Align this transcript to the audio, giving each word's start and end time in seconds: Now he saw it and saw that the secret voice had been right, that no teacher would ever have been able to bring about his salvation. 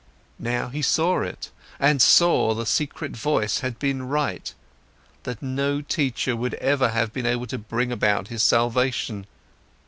Now 0.39 0.69
he 0.69 0.81
saw 0.81 1.21
it 1.21 1.51
and 1.79 2.01
saw 2.01 2.55
that 2.55 2.61
the 2.61 2.65
secret 2.65 3.11
voice 3.11 3.59
had 3.59 3.77
been 3.77 4.07
right, 4.07 4.51
that 5.25 5.43
no 5.43 5.79
teacher 5.81 6.35
would 6.35 6.55
ever 6.55 6.89
have 6.89 7.13
been 7.13 7.27
able 7.27 7.45
to 7.45 7.59
bring 7.59 7.91
about 7.91 8.29
his 8.29 8.41
salvation. 8.41 9.27